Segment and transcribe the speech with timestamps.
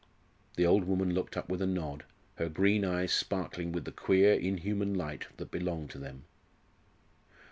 [0.55, 2.05] The old woman looked up with a nod,
[2.37, 6.23] her green eyes sparkling with the queer inhuman light that belonged to them.